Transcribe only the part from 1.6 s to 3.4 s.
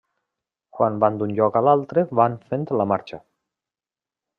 a l'altre van fent la marxa.